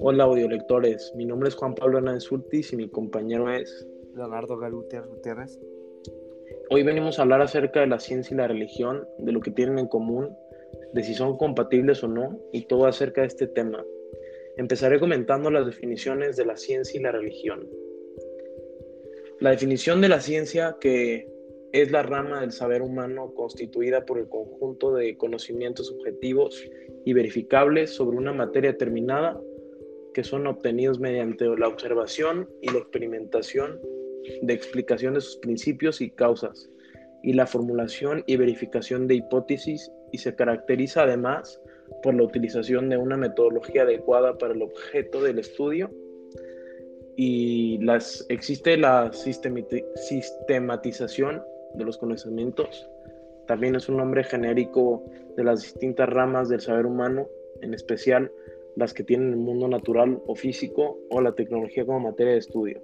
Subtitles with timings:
[0.00, 3.84] Hola audiolectores, mi nombre es Juan Pablo Hernández Urtiz y mi compañero es
[4.14, 5.58] Leonardo Galutier Gutiérrez.
[6.70, 9.80] Hoy venimos a hablar acerca de la ciencia y la religión, de lo que tienen
[9.80, 10.30] en común,
[10.92, 13.84] de si son compatibles o no y todo acerca de este tema.
[14.56, 17.68] Empezaré comentando las definiciones de la ciencia y la religión.
[19.40, 21.28] La definición de la ciencia que
[21.72, 26.64] es la rama del saber humano constituida por el conjunto de conocimientos objetivos
[27.04, 29.40] y verificables sobre una materia determinada
[30.18, 33.80] que son obtenidos mediante la observación y la experimentación
[34.42, 36.68] de explicación de sus principios y causas,
[37.22, 41.62] y la formulación y verificación de hipótesis, y se caracteriza además
[42.02, 45.88] por la utilización de una metodología adecuada para el objeto del estudio,
[47.14, 52.90] y las, existe la sistematización de los conocimientos.
[53.46, 55.04] También es un nombre genérico
[55.36, 57.28] de las distintas ramas del saber humano,
[57.62, 58.32] en especial
[58.78, 62.80] las que tienen el mundo natural o físico o la tecnología como materia de estudio.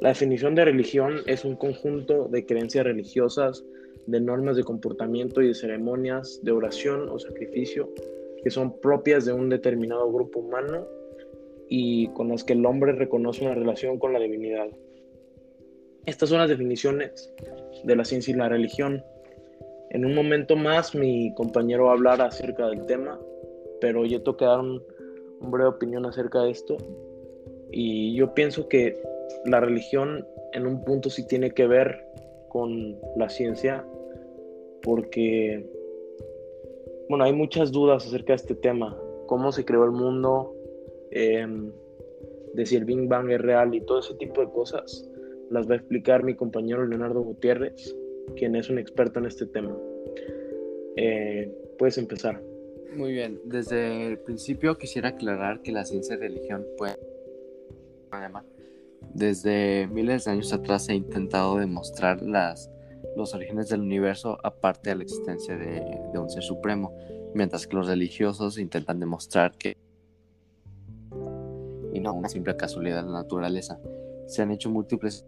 [0.00, 3.64] La definición de religión es un conjunto de creencias religiosas,
[4.06, 7.90] de normas de comportamiento y de ceremonias de oración o sacrificio
[8.42, 10.86] que son propias de un determinado grupo humano
[11.68, 14.68] y con las que el hombre reconoce una relación con la divinidad.
[16.06, 17.34] Estas son las definiciones
[17.84, 19.04] de la ciencia y la religión.
[19.90, 23.20] En un momento más mi compañero va a hablar acerca del tema,
[23.80, 24.82] pero yo tengo que dar un,
[25.40, 26.76] breve opinión acerca de esto.
[27.70, 29.00] Y yo pienso que
[29.44, 32.04] la religión en un punto sí tiene que ver
[32.48, 33.84] con la ciencia,
[34.82, 35.68] porque,
[37.08, 40.54] bueno, hay muchas dudas acerca de este tema, cómo se creó el mundo,
[41.10, 41.70] em,
[42.54, 45.08] de si el Big Bang es real y todo ese tipo de cosas
[45.50, 47.96] las va a explicar mi compañero Leonardo Gutiérrez,
[48.36, 49.76] quien es un experto en este tema.
[50.96, 52.42] Eh, puedes empezar.
[52.96, 56.96] Muy bien, desde el principio quisiera aclarar que la ciencia y religión pueden...
[59.14, 62.70] Desde miles de años atrás se ha intentado demostrar las,
[63.16, 66.96] los orígenes del universo aparte de la existencia de, un ser supremo,
[67.34, 69.76] mientras que los religiosos intentan demostrar que
[71.92, 73.78] y no una simple casualidad de la naturaleza.
[74.26, 75.24] Se han hecho múltiples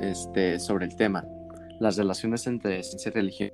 [0.00, 1.26] este, sobre el tema,
[1.80, 3.50] las relaciones entre ciencia y religión,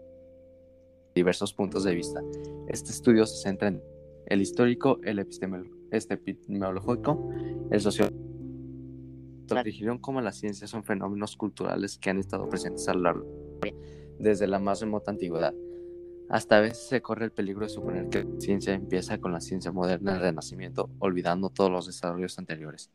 [1.14, 2.22] diversos puntos de vista.
[2.68, 3.82] Este estudio se centra en
[4.26, 7.30] el histórico, el epistemológico,
[7.70, 8.16] el sociólogo.
[9.50, 13.42] La religión como la ciencia son fenómenos culturales que han estado presentes a lo largo
[14.22, 15.54] desde la más remota antigüedad.
[16.28, 19.40] Hasta a veces se corre el peligro de suponer que la ciencia empieza con la
[19.40, 22.90] ciencia moderna del Renacimiento, olvidando todos los desarrollos anteriores.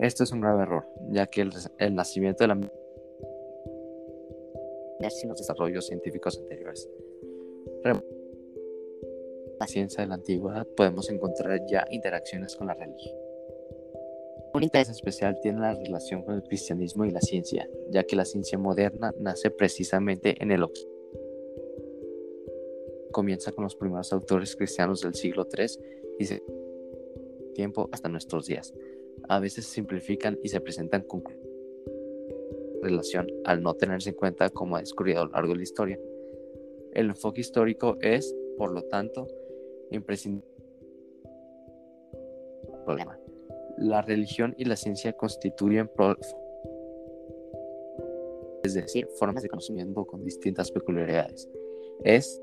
[0.00, 1.48] Esto es un grave error, ya que
[1.78, 2.70] el, nacimiento de la
[5.00, 6.88] los desarrollos científicos anteriores.
[9.58, 13.16] La ciencia de la antigüedad podemos encontrar ya interacciones con la religión.
[14.52, 18.24] Un interés especial tiene la relación con el cristianismo y la ciencia, ya que la
[18.24, 20.64] ciencia moderna nace precisamente en el
[23.10, 25.66] comienza con los primeros autores cristianos del siglo III
[26.18, 26.42] y se
[27.54, 28.74] tiempo hasta nuestros días
[29.28, 31.22] a veces simplifican y se presentan con
[32.82, 35.98] relación al no tenerse en cuenta como ha descubierto a lo largo de la historia.
[36.94, 39.26] El enfoque histórico es, por lo tanto,
[39.90, 40.48] imprescindible.
[42.84, 43.18] Problema.
[43.78, 45.90] La religión y la ciencia constituyen,
[48.62, 51.48] es decir, formas de conocimiento con distintas peculiaridades.
[52.04, 52.40] Es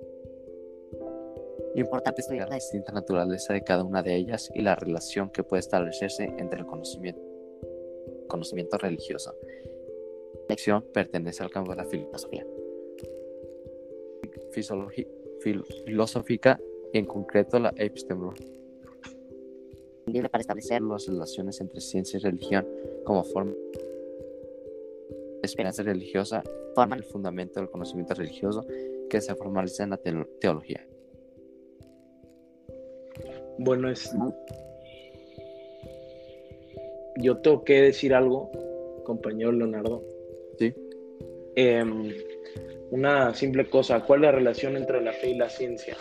[1.76, 5.62] Importante estudiar la distinta naturaleza de cada una de ellas y la relación que puede
[5.62, 7.22] establecerse entre el conocimiento,
[8.28, 9.34] conocimiento religioso.
[10.34, 12.46] La lección pertenece al campo de la filosofía.
[15.86, 16.60] Filosófica
[16.94, 18.62] y en concreto la epistemología
[20.30, 22.68] para establecer las relaciones entre ciencia y religión
[23.06, 26.44] como forma de esperanza religiosa
[26.76, 28.66] forman el fundamento del conocimiento religioso
[29.10, 30.00] que se formaliza en la
[30.40, 30.86] teología.
[33.58, 34.12] Bueno, es...
[37.18, 38.50] Yo tengo que decir algo,
[39.04, 40.04] compañero Leonardo.
[40.58, 40.74] Sí.
[41.56, 42.14] Em,
[42.92, 45.96] una simple cosa, ¿cuál es la relación entre la fe y la ciencia?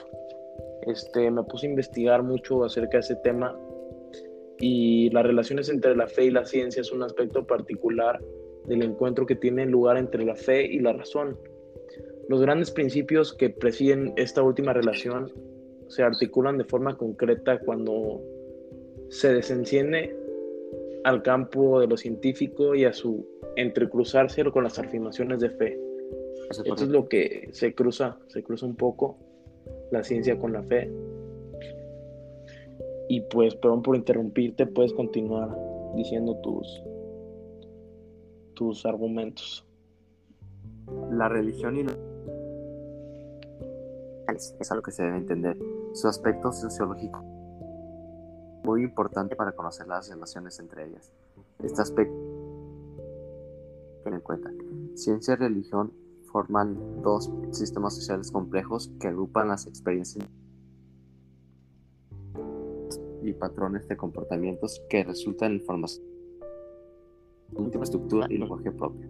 [0.87, 3.57] Este, me puse a investigar mucho acerca de ese tema
[4.59, 8.21] y las relaciones entre la fe y la ciencia es un aspecto particular
[8.67, 11.39] del encuentro que tiene lugar entre la fe y la razón.
[12.29, 15.33] Los grandes principios que presiden esta última relación
[15.89, 18.21] se articulan de forma concreta cuando
[19.09, 20.17] se desenciende
[21.05, 23.27] al campo de lo científico y a su
[23.57, 25.90] entrecruzarse con las afirmaciones de fe.
[26.51, 29.17] Esto es lo que se cruza, se cruza un poco
[29.93, 30.93] la ciencia con la fe.
[33.09, 35.57] Y pues, perdón por interrumpirte, puedes continuar
[35.95, 36.83] diciendo tus,
[38.55, 39.65] tus argumentos.
[41.13, 41.87] La religión y
[44.61, 45.57] es algo que se debe entender.
[45.93, 47.25] Su aspecto sociológico
[48.65, 51.13] muy importante para conocer las relaciones entre ellas.
[51.63, 52.15] Este aspecto
[54.05, 54.51] en cuenta.
[54.95, 55.93] Ciencia y religión
[56.33, 60.27] forman dos sistemas sociales complejos que agrupan las experiencias
[63.23, 66.11] y patrones de comportamientos que resultan en formación
[67.53, 69.09] última estructura y lenguaje propio.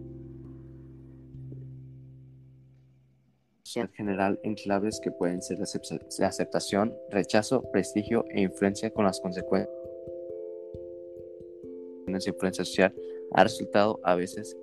[3.75, 9.21] En general, en claves que pueden ser de aceptación, rechazo, prestigio e influencia con las
[9.21, 9.69] consecuencias
[12.05, 12.93] de influencia social
[13.33, 14.57] ha resultado a veces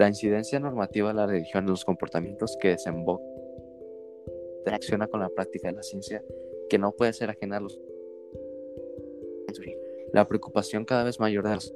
[0.00, 3.22] la incidencia normativa de la religión en los comportamientos que desemboca
[4.64, 6.24] reacciona con la práctica de la ciencia
[6.70, 7.78] que no puede ser ajena a los
[10.14, 11.74] la preocupación cada vez mayor de los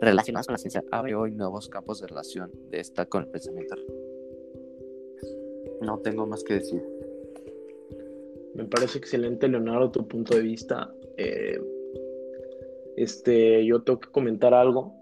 [0.00, 3.76] relacionados con la ciencia abre hoy nuevos campos de relación de esta con el pensamiento.
[5.82, 6.82] No tengo más que decir.
[8.54, 10.92] Me parece excelente, Leonardo, tu punto de vista.
[11.16, 11.60] Eh,
[12.96, 14.95] este, yo tengo que comentar algo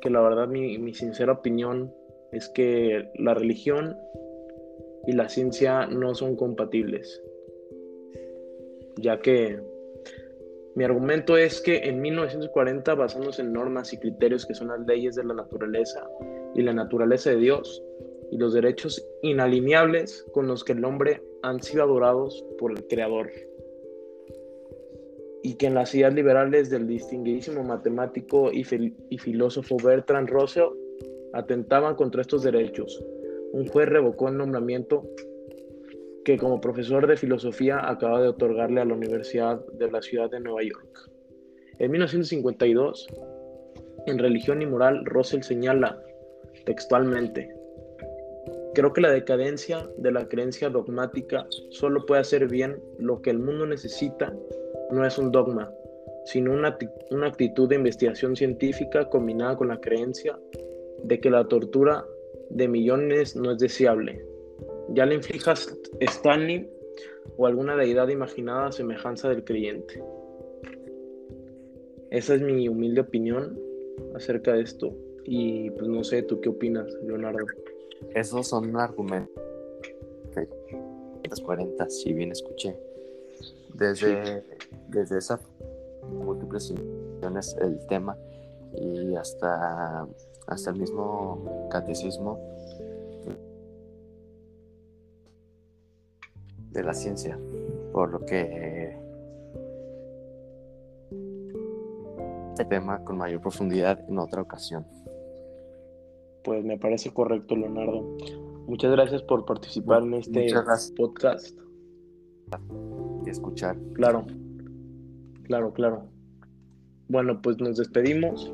[0.00, 1.92] que la verdad mi, mi sincera opinión
[2.32, 3.96] es que la religión
[5.06, 7.22] y la ciencia no son compatibles,
[8.96, 9.60] ya que
[10.74, 15.16] mi argumento es que en 1940, basándose en normas y criterios que son las leyes
[15.16, 16.08] de la naturaleza
[16.54, 17.82] y la naturaleza de Dios
[18.30, 23.30] y los derechos inalineables con los que el hombre han sido adorados por el Creador,
[25.42, 30.68] y que en las ideas liberales del distinguidísimo matemático y, filósofo Bertrand Russell
[31.32, 33.02] atentaban contra estos derechos.
[33.52, 35.02] Un juez revocó el nombramiento
[36.24, 40.40] que como profesor de filosofía acaba de otorgarle a la Universidad de la Ciudad de
[40.40, 41.10] Nueva York.
[41.78, 43.08] En 1952,
[44.06, 45.98] en Religión y Moral, Russell señala
[46.66, 47.48] textualmente,
[48.74, 53.38] creo que la decadencia de la creencia dogmática solo puede hacer bien lo que el
[53.38, 54.34] mundo necesita
[54.92, 55.72] no es un dogma,
[56.24, 56.76] sino una,
[57.10, 60.38] una actitud de investigación científica combinada con la creencia
[61.04, 62.04] de que la tortura
[62.50, 64.24] de millones no es deseable.
[64.90, 66.68] Ya le inflijas Stanley
[67.36, 70.02] o alguna deidad imaginada a semejanza del creyente.
[72.10, 73.58] Esa es mi humilde opinión
[74.14, 74.92] acerca de esto.
[75.24, 77.46] Y pues no sé, ¿tú qué opinas, Leonardo?
[78.14, 79.30] Esos son argumentos.
[81.38, 82.76] 40, si bien escuché.
[83.74, 84.44] Desde,
[84.88, 85.40] desde esas
[86.08, 88.16] múltiples invenciones el tema
[88.74, 90.06] y hasta,
[90.46, 92.38] hasta el mismo catecismo
[96.70, 97.38] de la ciencia,
[97.92, 98.96] por lo que
[102.60, 104.86] este tema con mayor profundidad en otra ocasión.
[106.44, 108.02] Pues me parece correcto, Leonardo.
[108.66, 110.52] Muchas gracias por participar en este
[110.96, 111.58] podcast
[113.30, 113.76] y escuchar.
[113.94, 114.26] Claro,
[115.44, 116.04] claro, claro.
[117.08, 118.52] Bueno, pues nos despedimos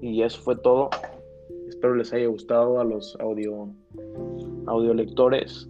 [0.00, 0.90] y eso fue todo.
[1.68, 3.68] Espero les haya gustado a los audio,
[4.66, 5.68] audio lectores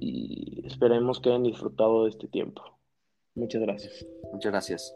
[0.00, 2.62] y esperemos que hayan disfrutado de este tiempo.
[3.34, 4.06] Muchas gracias.
[4.32, 4.94] Muchas gracias.